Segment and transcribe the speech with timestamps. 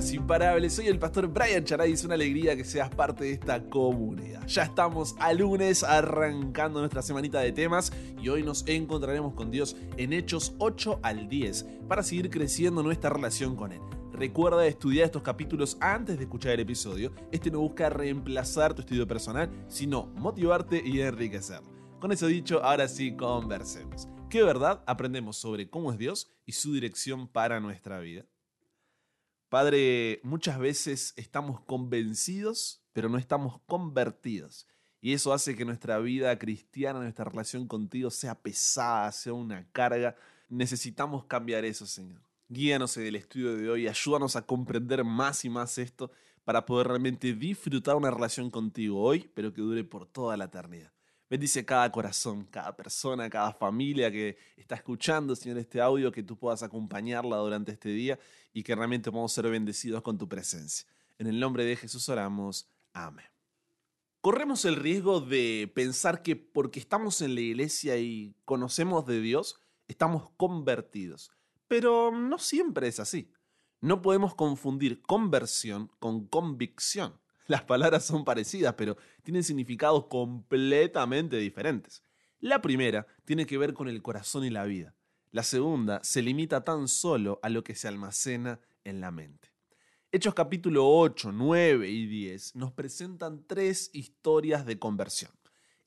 [0.00, 0.72] buenas, imparables.
[0.72, 1.92] Soy el pastor Brian Charay.
[1.92, 4.46] Es una alegría que seas parte de esta comunidad.
[4.46, 9.76] Ya estamos a lunes arrancando nuestra semanita de temas y hoy nos encontraremos con Dios
[9.98, 13.80] en Hechos 8 al 10 para seguir creciendo nuestra relación con Él.
[14.12, 17.12] Recuerda estudiar estos capítulos antes de escuchar el episodio.
[17.30, 21.60] Este no busca reemplazar tu estudio personal, sino motivarte y enriquecer.
[22.00, 24.08] Con eso dicho, ahora sí conversemos.
[24.30, 28.24] ¿Qué verdad aprendemos sobre cómo es Dios y su dirección para nuestra vida?
[29.50, 34.68] Padre, muchas veces estamos convencidos, pero no estamos convertidos.
[35.00, 40.14] Y eso hace que nuestra vida cristiana, nuestra relación contigo sea pesada, sea una carga.
[40.48, 42.22] Necesitamos cambiar eso, Señor.
[42.48, 46.12] Guíanos en el estudio de hoy, ayúdanos a comprender más y más esto
[46.44, 50.92] para poder realmente disfrutar una relación contigo hoy, pero que dure por toda la eternidad.
[51.30, 56.36] Bendice cada corazón, cada persona, cada familia que está escuchando, Señor, este audio, que tú
[56.36, 58.18] puedas acompañarla durante este día
[58.52, 60.88] y que realmente podamos ser bendecidos con tu presencia.
[61.18, 62.68] En el nombre de Jesús oramos.
[62.92, 63.26] Amén.
[64.20, 69.60] Corremos el riesgo de pensar que porque estamos en la iglesia y conocemos de Dios,
[69.86, 71.30] estamos convertidos.
[71.68, 73.30] Pero no siempre es así.
[73.80, 77.19] No podemos confundir conversión con convicción.
[77.50, 82.00] Las palabras son parecidas, pero tienen significados completamente diferentes.
[82.38, 84.94] La primera tiene que ver con el corazón y la vida.
[85.32, 89.48] La segunda se limita tan solo a lo que se almacena en la mente.
[90.12, 95.32] Hechos capítulo 8, 9 y 10 nos presentan tres historias de conversión.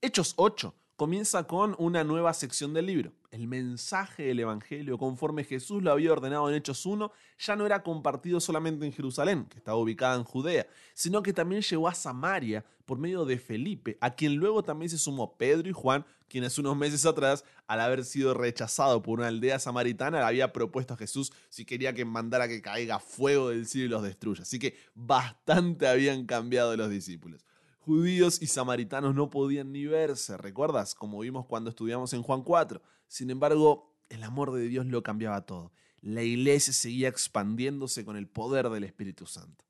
[0.02, 3.14] Hechos 8 comienza con una nueva sección del libro.
[3.32, 7.82] El mensaje del Evangelio, conforme Jesús lo había ordenado en Hechos 1, ya no era
[7.82, 12.64] compartido solamente en Jerusalén, que estaba ubicada en Judea, sino que también llegó a Samaria
[12.86, 16.78] por medio de Felipe, a quien luego también se sumó Pedro y Juan, quienes unos
[16.78, 21.34] meses atrás, al haber sido rechazado por una aldea samaritana, le había propuesto a Jesús
[21.50, 24.44] si quería que mandara que caiga fuego del cielo y los destruya.
[24.44, 27.44] Así que bastante habían cambiado los discípulos
[27.84, 30.96] judíos y samaritanos no podían ni verse, ¿recuerdas?
[30.96, 32.82] Como vimos cuando estudiamos en Juan 4.
[33.08, 35.74] Sin embargo, el amor de Dios lo cambiaba todo.
[36.02, 39.66] La iglesia seguía expandiéndose con el poder del Espíritu Santo.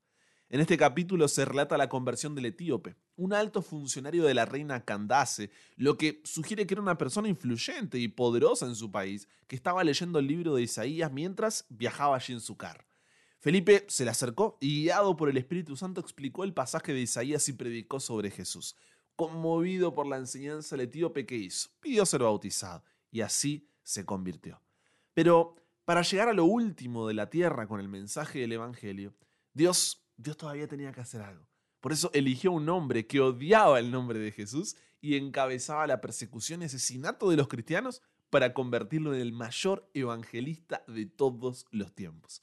[0.48, 4.84] En este capítulo se relata la conversión del etíope, un alto funcionario de la reina
[4.84, 9.56] Candace, lo que sugiere que era una persona influyente y poderosa en su país, que
[9.56, 12.84] estaba leyendo el libro de Isaías mientras viajaba allí en su carro.
[13.44, 17.46] Felipe se le acercó y guiado por el Espíritu Santo explicó el pasaje de Isaías
[17.50, 18.74] y predicó sobre Jesús.
[19.16, 21.46] Conmovido por la enseñanza, el etíope que
[21.78, 24.62] pidió ser bautizado y así se convirtió.
[25.12, 29.12] Pero para llegar a lo último de la tierra con el mensaje del Evangelio,
[29.52, 31.46] Dios, Dios todavía tenía que hacer algo.
[31.82, 36.62] Por eso eligió un hombre que odiaba el nombre de Jesús y encabezaba la persecución
[36.62, 38.00] y asesinato de los cristianos
[38.30, 42.42] para convertirlo en el mayor evangelista de todos los tiempos.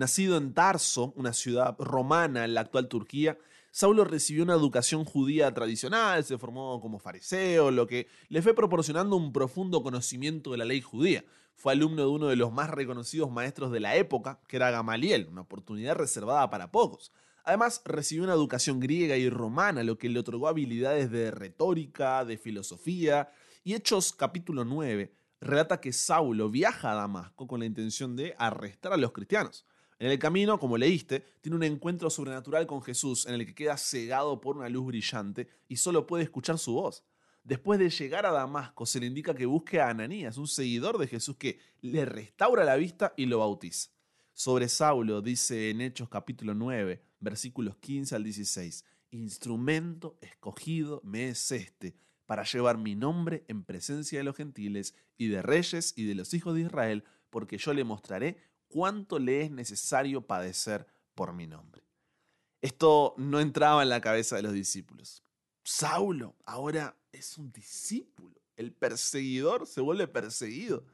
[0.00, 3.36] Nacido en Tarso, una ciudad romana en la actual Turquía,
[3.70, 9.14] Saulo recibió una educación judía tradicional, se formó como fariseo, lo que le fue proporcionando
[9.16, 11.26] un profundo conocimiento de la ley judía.
[11.54, 15.28] Fue alumno de uno de los más reconocidos maestros de la época, que era Gamaliel,
[15.30, 17.12] una oportunidad reservada para pocos.
[17.44, 22.38] Además, recibió una educación griega y romana, lo que le otorgó habilidades de retórica, de
[22.38, 23.30] filosofía,
[23.64, 25.12] y Hechos capítulo 9
[25.42, 29.66] relata que Saulo viaja a Damasco con la intención de arrestar a los cristianos.
[30.00, 33.76] En el camino, como leíste, tiene un encuentro sobrenatural con Jesús en el que queda
[33.76, 37.04] cegado por una luz brillante y solo puede escuchar su voz.
[37.44, 41.06] Después de llegar a Damasco, se le indica que busque a Ananías, un seguidor de
[41.06, 43.90] Jesús que le restaura la vista y lo bautiza.
[44.32, 51.52] Sobre Saulo dice en Hechos capítulo 9, versículos 15 al 16, Instrumento escogido me es
[51.52, 51.94] este
[52.24, 56.32] para llevar mi nombre en presencia de los gentiles y de reyes y de los
[56.32, 61.82] hijos de Israel, porque yo le mostraré cuánto le es necesario padecer por mi nombre.
[62.62, 65.22] Esto no entraba en la cabeza de los discípulos.
[65.64, 68.40] Saulo ahora es un discípulo.
[68.56, 70.84] El perseguidor se vuelve perseguido.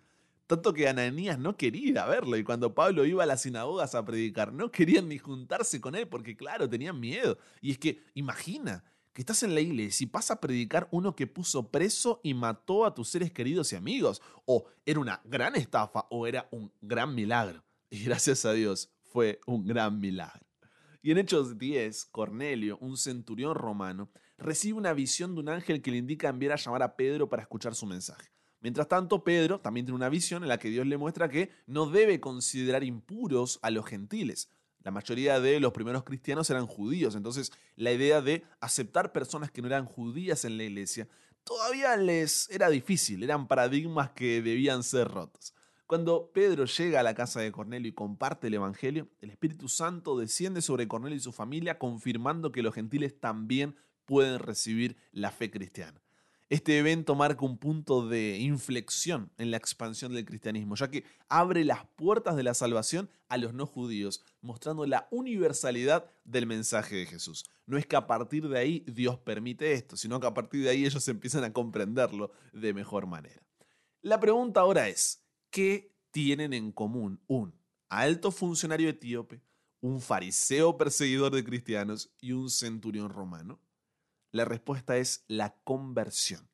[0.46, 4.52] Tanto que Ananías no quería verlo y cuando Pablo iba a las sinagogas a predicar
[4.52, 7.36] no querían ni juntarse con él porque claro, tenían miedo.
[7.60, 11.26] Y es que imagina que estás en la iglesia y pasa a predicar uno que
[11.26, 14.22] puso preso y mató a tus seres queridos y amigos.
[14.44, 17.65] O era una gran estafa o era un gran milagro.
[17.90, 20.44] Y gracias a Dios fue un gran milagro.
[21.02, 25.92] Y en Hechos 10, Cornelio, un centurión romano, recibe una visión de un ángel que
[25.92, 28.32] le indica enviar a llamar a Pedro para escuchar su mensaje.
[28.60, 31.86] Mientras tanto, Pedro también tiene una visión en la que Dios le muestra que no
[31.86, 34.48] debe considerar impuros a los gentiles.
[34.82, 39.62] La mayoría de los primeros cristianos eran judíos, entonces la idea de aceptar personas que
[39.62, 41.08] no eran judías en la iglesia
[41.44, 45.54] todavía les era difícil, eran paradigmas que debían ser rotos.
[45.86, 50.18] Cuando Pedro llega a la casa de Cornelio y comparte el Evangelio, el Espíritu Santo
[50.18, 55.48] desciende sobre Cornelio y su familia confirmando que los gentiles también pueden recibir la fe
[55.48, 56.02] cristiana.
[56.48, 61.64] Este evento marca un punto de inflexión en la expansión del cristianismo, ya que abre
[61.64, 67.06] las puertas de la salvación a los no judíos, mostrando la universalidad del mensaje de
[67.06, 67.44] Jesús.
[67.64, 70.70] No es que a partir de ahí Dios permite esto, sino que a partir de
[70.70, 73.42] ahí ellos empiezan a comprenderlo de mejor manera.
[74.02, 75.25] La pregunta ahora es,
[75.56, 77.58] ¿qué tienen en común un
[77.88, 79.40] alto funcionario etíope,
[79.80, 83.58] un fariseo perseguidor de cristianos y un centurión romano?
[84.32, 86.46] La respuesta es la conversión,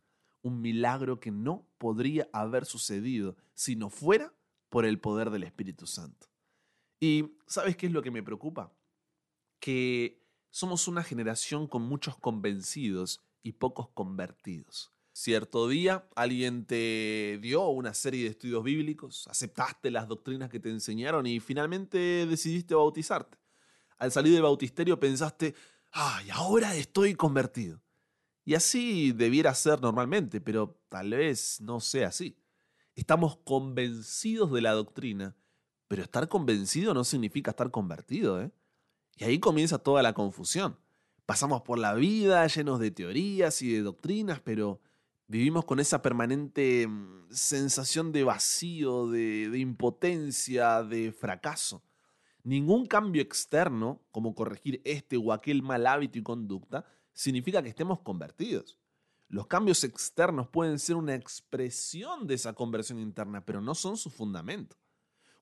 [0.43, 4.33] un milagro que no podría haber sucedido si no fuera
[4.69, 6.29] por el poder del Espíritu Santo.
[7.01, 8.73] ¿Y sabes qué es lo que me preocupa?
[9.59, 14.92] Que somos una generación con muchos convencidos y pocos convertidos.
[15.15, 20.71] Cierto día alguien te dio una serie de estudios bíblicos, aceptaste las doctrinas que te
[20.71, 23.37] enseñaron y finalmente decidiste bautizarte.
[23.99, 25.55] Al salir del bautisterio pensaste,
[25.91, 27.83] ¡ay, ahora estoy convertido!
[28.45, 32.39] Y así debiera ser normalmente, pero tal vez no sea así.
[32.95, 35.37] Estamos convencidos de la doctrina,
[35.89, 38.51] pero estar convencido no significa estar convertido, ¿eh?
[39.19, 40.79] Y ahí comienza toda la confusión.
[41.27, 44.81] Pasamos por la vida llenos de teorías y de doctrinas, pero
[45.27, 51.83] vivimos con esa permanente mm, sensación de vacío, de, de impotencia, de fracaso.
[52.45, 58.01] Ningún cambio externo, como corregir este o aquel mal hábito y conducta, significa que estemos
[58.01, 58.79] convertidos.
[59.29, 64.11] Los cambios externos pueden ser una expresión de esa conversión interna, pero no son su
[64.11, 64.77] fundamento.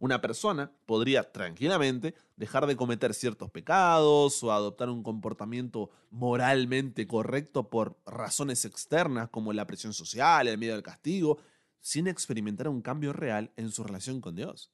[0.01, 7.69] Una persona podría tranquilamente dejar de cometer ciertos pecados o adoptar un comportamiento moralmente correcto
[7.69, 11.37] por razones externas como la presión social, el miedo al castigo,
[11.81, 14.73] sin experimentar un cambio real en su relación con Dios.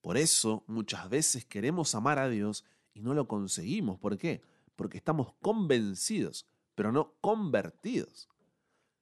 [0.00, 2.64] Por eso muchas veces queremos amar a Dios
[2.94, 3.98] y no lo conseguimos.
[3.98, 4.40] ¿Por qué?
[4.76, 6.46] Porque estamos convencidos,
[6.76, 8.28] pero no convertidos.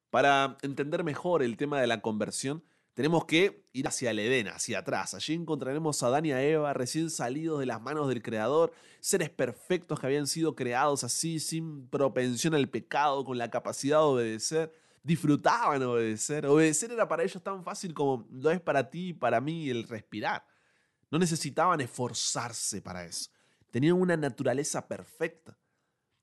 [0.08, 2.64] Para entender mejor el tema de la conversión,
[2.96, 5.12] tenemos que ir hacia el Edén, hacia atrás.
[5.12, 9.28] Allí encontraremos a Adán y a Eva recién salidos de las manos del Creador, seres
[9.28, 14.72] perfectos que habían sido creados así, sin propensión al pecado, con la capacidad de obedecer.
[15.02, 16.46] Disfrutaban obedecer.
[16.46, 19.86] Obedecer era para ellos tan fácil como lo es para ti y para mí el
[19.86, 20.46] respirar.
[21.10, 23.30] No necesitaban esforzarse para eso.
[23.70, 25.58] Tenían una naturaleza perfecta.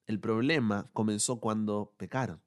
[0.07, 2.41] El problema comenzó cuando pecaron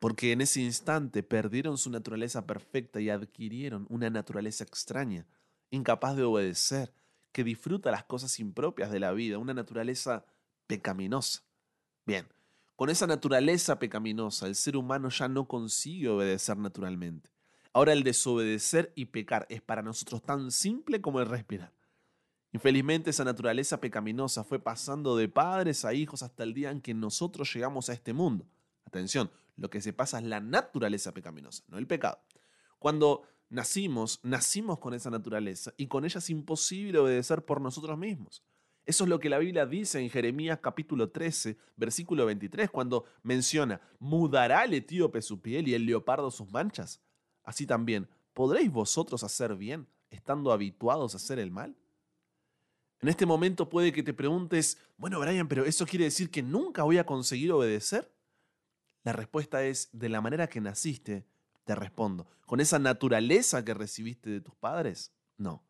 [0.00, 5.26] porque en ese instante perdieron su naturaleza perfecta y adquirieron una naturaleza extraña,
[5.70, 6.92] incapaz de obedecer,
[7.32, 10.24] que disfruta las cosas impropias de la vida, una naturaleza
[10.66, 11.42] pecaminosa.
[12.06, 12.26] Bien,
[12.76, 17.30] con esa naturaleza pecaminosa el ser humano ya no consigue obedecer naturalmente.
[17.74, 21.72] Ahora el desobedecer y pecar es para nosotros tan simple como el respirar.
[22.52, 26.94] Infelizmente esa naturaleza pecaminosa fue pasando de padres a hijos hasta el día en que
[26.94, 28.46] nosotros llegamos a este mundo.
[28.86, 32.18] Atención, lo que se pasa es la naturaleza pecaminosa, no el pecado.
[32.78, 38.42] Cuando nacimos, nacimos con esa naturaleza y con ella es imposible obedecer por nosotros mismos.
[38.86, 43.82] Eso es lo que la Biblia dice en Jeremías capítulo 13, versículo 23, cuando menciona,
[43.98, 47.02] ¿mudará el etíope su piel y el leopardo sus manchas?
[47.44, 51.76] Así también, ¿podréis vosotros hacer bien estando habituados a hacer el mal?
[53.02, 56.82] En este momento puede que te preguntes, bueno, Brian, pero ¿eso quiere decir que nunca
[56.82, 58.10] voy a conseguir obedecer?
[59.02, 61.26] La respuesta es, de la manera que naciste,
[61.64, 65.12] te respondo, ¿con esa naturaleza que recibiste de tus padres?
[65.36, 65.64] No,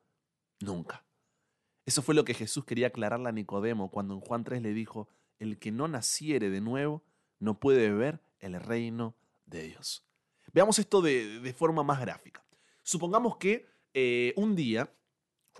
[0.60, 1.04] nunca.
[1.86, 5.08] Eso fue lo que Jesús quería aclararle a Nicodemo cuando en Juan 3 le dijo,
[5.38, 7.02] el que no naciere de nuevo
[7.38, 10.04] no puede ver el reino de Dios.
[10.52, 12.44] Veamos esto de, forma más gráfica.
[12.82, 14.92] Supongamos que eh, un día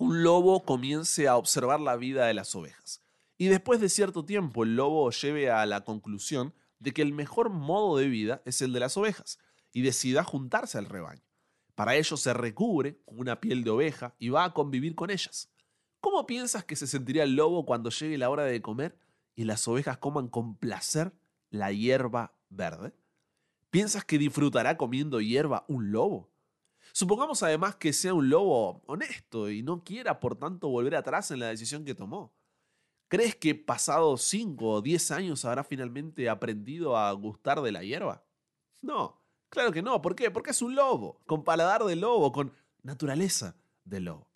[0.00, 3.02] un lobo comience a observar la vida de las ovejas
[3.36, 7.50] y después de cierto tiempo el lobo lleve a la conclusión de que el mejor
[7.50, 9.38] modo de vida es el de las ovejas
[9.72, 11.22] y decida juntarse al rebaño.
[11.75, 15.50] Para ello se recubre con una piel de oveja y va a convivir con ellas.
[16.00, 18.99] ¿Cómo piensas que se sentiría el lobo cuando llegue la hora de comer
[19.37, 21.12] y las ovejas coman con placer
[21.50, 22.94] la hierba verde?
[23.70, 26.30] ¿Piensas que disfrutará comiendo hierba un lobo?
[26.92, 31.38] Supongamos además que sea un lobo honesto y no quiera por tanto volver atrás en
[31.40, 32.34] la decisión que tomó.
[33.11, 38.23] ¿Crees que pasados 5 o 10 años habrá finalmente aprendido a gustar de la hierba?
[38.83, 40.00] No, claro que no.
[40.00, 40.31] ¿Por qué?
[40.31, 42.52] Porque es un lobo, con paladar de lobo, con
[42.85, 44.31] naturaleza de lobo.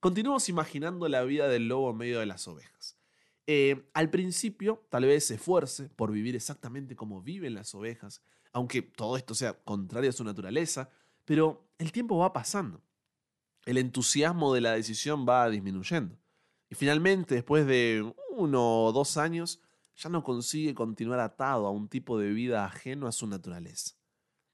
[0.00, 2.96] Continuamos imaginando la vida del lobo en medio de las ovejas.
[3.46, 8.80] Eh, al principio, tal vez se esfuerce por vivir exactamente como viven las ovejas, aunque
[8.80, 10.88] todo esto sea contrario a su naturaleza,
[11.26, 12.80] pero el tiempo va pasando.
[13.66, 16.16] el entusiasmo de la decisión va disminuyendo.
[16.68, 19.60] Y finalmente, después de uno o dos años,
[19.96, 23.94] ya no consigue continuar atado a un tipo de vida ajeno a su naturaleza.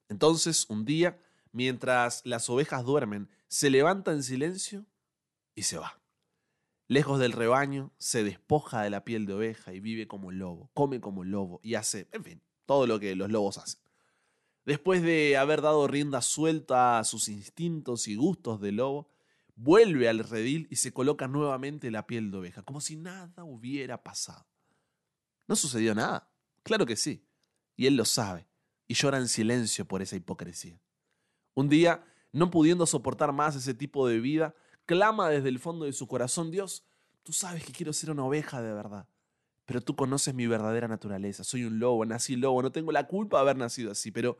[0.08, 1.20] Entonces, un día,
[1.52, 4.86] mientras las ovejas duermen, se levanta en silencio
[5.54, 6.00] y se va.
[6.86, 11.00] Lejos del rebaño, se despoja de la piel de oveja y vive como lobo, come
[11.00, 13.80] como lobo y hace, en fin, todo lo que los lobos hacen.
[14.64, 19.08] Después de haber dado rienda suelta a sus instintos y gustos de lobo,
[19.54, 24.02] vuelve al redil y se coloca nuevamente la piel de oveja, como si nada hubiera
[24.02, 24.46] pasado.
[25.46, 26.30] ¿No sucedió nada?
[26.62, 27.26] Claro que sí.
[27.76, 28.48] Y él lo sabe,
[28.86, 30.80] y llora en silencio por esa hipocresía.
[31.54, 34.54] Un día, no pudiendo soportar más ese tipo de vida,
[34.86, 36.84] clama desde el fondo de su corazón, Dios,
[37.22, 39.08] tú sabes que quiero ser una oveja de verdad,
[39.64, 43.38] pero tú conoces mi verdadera naturaleza, soy un lobo, nací lobo, no tengo la culpa
[43.38, 44.38] de haber nacido así, pero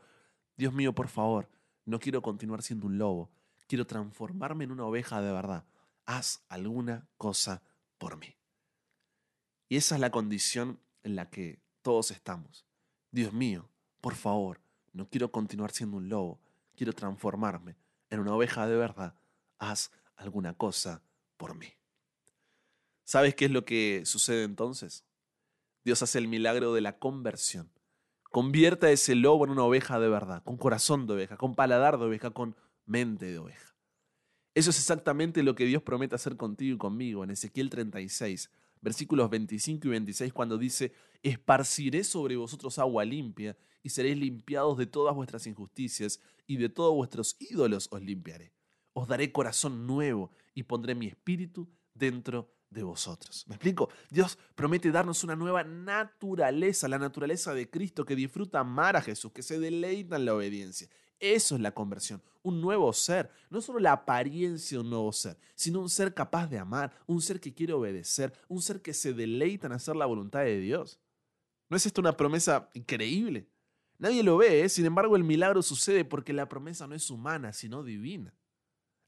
[0.57, 1.49] Dios mío, por favor,
[1.85, 3.31] no quiero continuar siendo un lobo,
[3.67, 5.65] quiero transformarme en una oveja de verdad.
[6.05, 7.61] Haz alguna cosa
[7.97, 8.35] por mí.
[9.69, 12.65] Y esa es la condición en la que todos estamos.
[13.11, 13.69] Dios mío,
[14.01, 14.59] por favor,
[14.91, 16.39] no quiero continuar siendo un lobo,
[16.75, 17.75] quiero transformarme
[18.09, 19.15] en una oveja de verdad.
[19.59, 21.01] Haz alguna cosa
[21.37, 21.67] por mí.
[23.03, 25.03] ¿Sabes qué es lo que sucede entonces?
[25.83, 27.69] Dios hace el milagro de la conversión.
[28.31, 31.97] Convierte a ese lobo en una oveja de verdad, con corazón de oveja, con paladar
[31.97, 33.75] de oveja, con mente de oveja.
[34.55, 39.29] Eso es exactamente lo que Dios promete hacer contigo y conmigo en Ezequiel 36, versículos
[39.29, 45.15] 25 y 26, cuando dice, esparciré sobre vosotros agua limpia y seréis limpiados de todas
[45.15, 48.53] vuestras injusticias y de todos vuestros ídolos os limpiaré.
[48.93, 53.45] Os daré corazón nuevo y pondré mi espíritu dentro de vosotros.
[53.47, 53.89] ¿Me explico?
[54.09, 59.31] Dios promete darnos una nueva naturaleza, la naturaleza de Cristo que disfruta amar a Jesús,
[59.31, 60.89] que se deleita en la obediencia.
[61.19, 65.37] Eso es la conversión, un nuevo ser, no solo la apariencia de un nuevo ser,
[65.55, 69.13] sino un ser capaz de amar, un ser que quiere obedecer, un ser que se
[69.13, 70.99] deleita en hacer la voluntad de Dios.
[71.69, 73.47] ¿No es esto una promesa increíble?
[73.97, 74.69] Nadie lo ve, ¿eh?
[74.69, 78.33] sin embargo el milagro sucede porque la promesa no es humana, sino divina.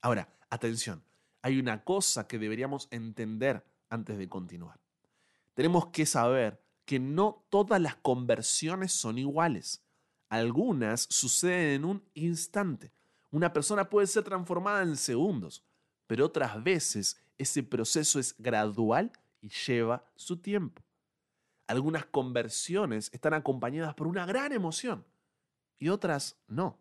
[0.00, 1.02] Ahora, atención,
[1.42, 4.80] hay una cosa que deberíamos entender antes de continuar.
[5.54, 9.85] Tenemos que saber que no todas las conversiones son iguales.
[10.28, 12.92] Algunas suceden en un instante.
[13.30, 15.64] Una persona puede ser transformada en segundos,
[16.06, 20.82] pero otras veces ese proceso es gradual y lleva su tiempo.
[21.66, 25.04] Algunas conversiones están acompañadas por una gran emoción
[25.78, 26.78] y otras no.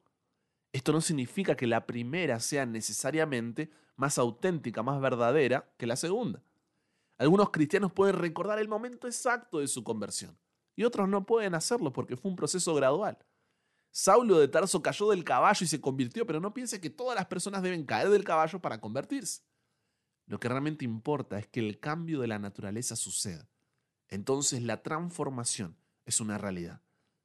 [0.71, 6.41] Esto no significa que la primera sea necesariamente más auténtica, más verdadera que la segunda.
[7.17, 10.37] Algunos cristianos pueden recordar el momento exacto de su conversión
[10.75, 13.17] y otros no pueden hacerlo porque fue un proceso gradual.
[13.97, 17.27] Saulo de Tarso cayó del caballo y se convirtió, pero no piense que todas las
[17.27, 19.41] personas deben caer del caballo para convertirse.
[20.25, 23.49] Lo que realmente importa es que el cambio de la naturaleza suceda.
[24.09, 26.81] Entonces la transformación es una realidad.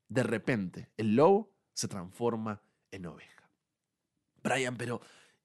[0.06, 2.62] De repente, el lobo se transforma
[2.92, 3.50] en oveja.
[4.40, 5.00] Brian, pero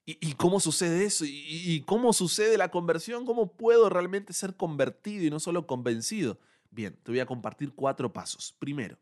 [0.05, 1.25] ¿y, cómo sucede eso?
[1.27, 3.25] ¿Y cómo sucede la conversión?
[3.25, 6.39] ¿Cómo puedo realmente ser convertido y no solo convencido?
[6.69, 8.55] Bien, te voy a compartir cuatro pasos.
[8.59, 8.99] Primero,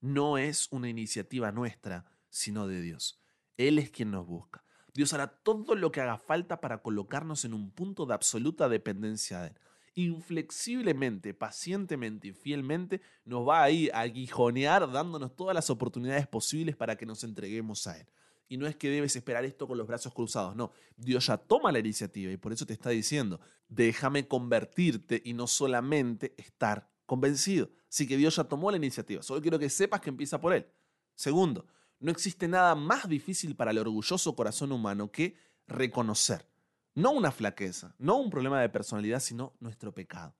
[0.00, 3.20] no es una iniciativa nuestra, sino de Dios.
[3.56, 4.64] Él es quien nos busca.
[4.94, 9.40] Dios hará todo lo que haga falta para colocarnos en un punto de absoluta dependencia
[9.40, 9.58] de Él.
[9.94, 16.76] Inflexiblemente, pacientemente y fielmente nos va a ir a aguijonear dándonos todas las oportunidades posibles
[16.76, 18.06] para que nos entreguemos a Él.
[18.48, 20.72] Y no es que debes esperar esto con los brazos cruzados, no.
[20.96, 25.46] Dios ya toma la iniciativa y por eso te está diciendo, déjame convertirte y no
[25.46, 27.70] solamente estar convencido.
[27.88, 29.22] Así que Dios ya tomó la iniciativa.
[29.22, 30.66] Solo quiero que sepas que empieza por Él.
[31.14, 31.66] Segundo,
[32.00, 35.34] no existe nada más difícil para el orgulloso corazón humano que
[35.66, 36.46] reconocer.
[36.94, 40.34] No una flaqueza, no un problema de personalidad, sino nuestro pecado.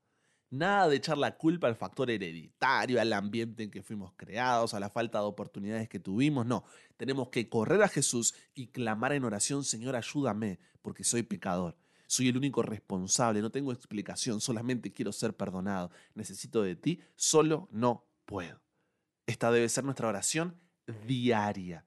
[0.51, 4.81] Nada de echar la culpa al factor hereditario, al ambiente en que fuimos creados, a
[4.81, 6.45] la falta de oportunidades que tuvimos.
[6.45, 6.65] No,
[6.99, 11.77] tenemos que correr a Jesús y clamar en oración, Señor, ayúdame, porque soy pecador.
[12.09, 15.91] Soy el único responsable, no tengo explicación, solamente quiero ser perdonado.
[16.15, 18.62] Necesito de ti, solo no puedo.
[19.27, 20.59] Esta debe ser nuestra oración
[21.07, 21.87] diaria.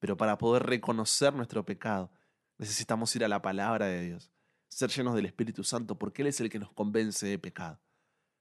[0.00, 2.10] Pero para poder reconocer nuestro pecado,
[2.58, 4.32] necesitamos ir a la palabra de Dios,
[4.66, 7.80] ser llenos del Espíritu Santo, porque Él es el que nos convence de pecado.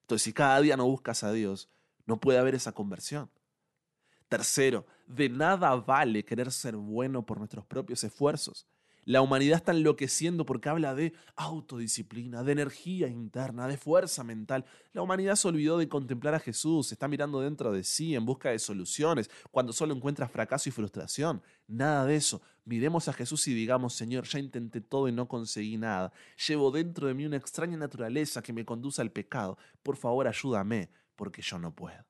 [0.01, 1.69] Entonces, si cada día no buscas a Dios,
[2.07, 3.29] no puede haber esa conversión.
[4.27, 8.65] Tercero, de nada vale querer ser bueno por nuestros propios esfuerzos.
[9.07, 14.65] La humanidad está enloqueciendo porque habla de autodisciplina, de energía interna, de fuerza mental.
[14.93, 18.49] La humanidad se olvidó de contemplar a Jesús, está mirando dentro de sí en busca
[18.49, 21.43] de soluciones, cuando solo encuentra fracaso y frustración.
[21.67, 22.41] Nada de eso.
[22.63, 26.11] Miremos a Jesús y digamos, Señor, ya intenté todo y no conseguí nada.
[26.47, 29.59] Llevo dentro de mí una extraña naturaleza que me conduce al pecado.
[29.83, 32.03] Por favor, ayúdame, porque yo no puedo.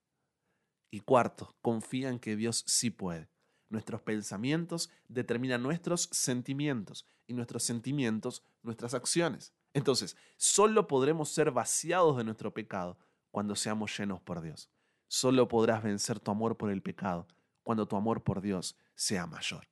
[0.92, 3.28] Y cuarto, confía en que Dios sí puede.
[3.76, 9.52] Nuestros pensamientos determinan nuestros sentimientos y nuestros sentimientos nuestras acciones.
[9.74, 12.98] Entonces, solo podremos ser vaciados de nuestro pecado
[13.32, 14.70] cuando seamos llenos por Dios.
[15.10, 17.28] Solo podrás vencer tu amor por el pecado
[17.64, 19.68] cuando tu amor por Dios sea mayor.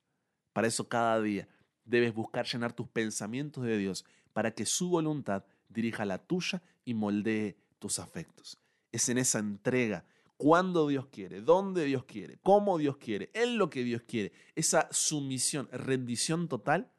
[0.52, 1.48] Para eso cada día
[1.86, 6.94] debes buscar llenar tus pensamientos de Dios para que su voluntad dirija la tuya y
[6.94, 8.58] moldee tus afectos.
[8.92, 10.04] Es en esa entrega
[10.44, 14.90] cuando Dios quiere, dónde Dios quiere, cómo Dios quiere, en lo que Dios quiere, esa
[14.92, 16.92] sumisión, rendición total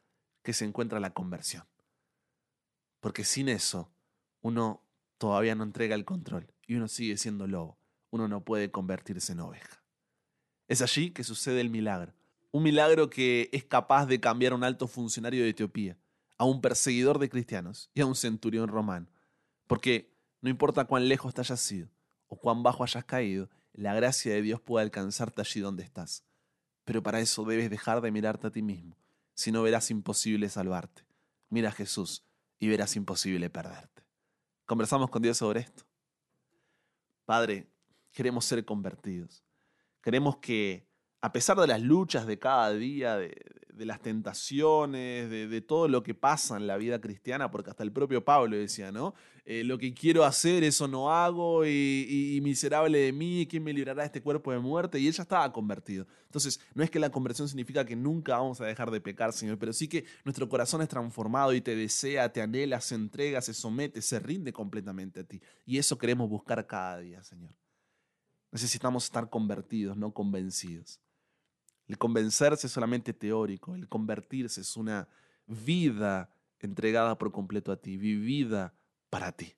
[0.43, 1.67] que se encuentra la conversión.
[3.01, 3.93] Porque sin eso,
[4.41, 4.83] uno
[5.19, 7.79] todavía no entrega el control y uno sigue siendo lobo.
[8.09, 9.85] Uno no puede convertirse en oveja.
[10.67, 12.15] Es allí que sucede el milagro.
[12.51, 15.99] Un milagro que es capaz de cambiar a un alto funcionario de Etiopía,
[16.39, 19.07] a un perseguidor de cristianos y a un centurión romano.
[19.67, 21.91] Porque no importa cuán lejos te hayas sido,
[22.29, 26.25] o cuán bajo hayas caído, la gracia de Dios puede alcanzarte allí donde estás.
[26.85, 28.97] Pero para eso debes dejar de mirarte a ti mismo,
[29.35, 31.05] si no verás imposible salvarte.
[31.49, 32.25] Mira a Jesús
[32.59, 34.03] y verás imposible perderte.
[34.67, 35.85] Conversamos con Dios sobre esto.
[37.25, 37.67] Padre,
[38.13, 39.45] queremos ser convertidos.
[40.03, 40.87] Queremos que
[41.21, 43.35] a pesar de las luchas de cada día, de,
[43.79, 48.25] las tentaciones, de, todo lo que pasa en la vida cristiana, porque hasta el propio
[48.25, 49.15] Pablo decía, ¿no?
[49.45, 54.03] Eh, lo que quiero hacer, eso no hago, y, miserable de mí, ¿quién me librará
[54.03, 54.99] de este cuerpo de muerte?
[54.99, 56.07] Y él ya estaba convertido.
[56.27, 59.59] Entonces, no es que la conversión significa que nunca vamos a dejar de pecar, Señor,
[59.59, 63.55] pero sí que nuestro corazón es transformado y te desea, te anhela, se entrega, se
[63.55, 65.41] somete, se rinde completamente a ti.
[65.67, 67.55] Y eso queremos buscar cada día, Señor.
[68.51, 71.01] Necesitamos estar convertidos, no convencidos.
[71.87, 75.09] El convencerse es solamente teórico, el convertirse es una
[75.47, 78.75] vida entregada por completo a ti, vivida
[79.11, 79.55] para ti,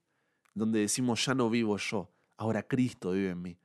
[0.54, 3.58] donde decimos ya no vivo yo, ahora Cristo vive en mí,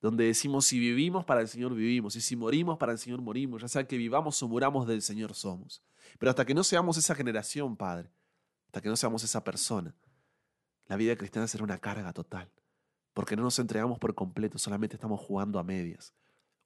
[0.00, 3.62] donde decimos si vivimos para el Señor vivimos y si morimos para el Señor morimos,
[3.62, 5.82] ya sea que vivamos o muramos del Señor somos.
[6.18, 8.12] Pero hasta que no seamos esa generación, Padre,
[8.66, 9.94] hasta que no seamos esa persona,
[10.86, 12.52] la vida cristiana será una carga total,
[13.12, 16.14] porque no nos entregamos por completo, solamente estamos jugando a medias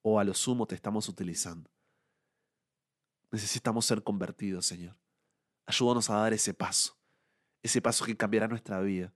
[0.08, 1.70] o a lo sumo te estamos utilizando.
[3.30, 4.96] Necesitamos ser convertidos, Señor.
[5.66, 6.96] Ayúdanos a dar ese paso,
[7.62, 9.12] ese paso que cambiará nuestra vida.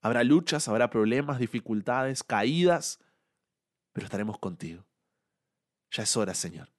[0.00, 3.00] Habrá luchas, habrá problemas, dificultades, caídas,
[3.92, 4.84] pero estaremos contigo.
[5.90, 6.70] Ya es hora, Señor.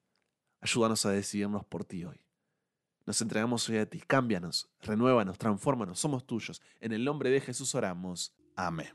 [0.60, 2.20] Ayúdanos a decidirnos por ti hoy.
[3.04, 3.98] Nos entregamos hoy a ti.
[3.98, 5.98] Cámbianos, renuévanos, transfórmanos.
[5.98, 6.62] Somos tuyos.
[6.78, 8.32] En el nombre de Jesús oramos.
[8.54, 8.94] Amén.